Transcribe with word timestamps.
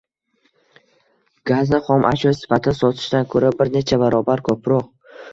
gazni 1.49 1.79
xom 1.89 2.07
ashyo 2.11 2.31
sifatida 2.39 2.73
sotishdan 2.77 3.27
ko‘ra 3.33 3.51
bir 3.59 3.71
necha 3.75 4.01
barobar 4.05 4.43
ko‘proq 4.49 4.89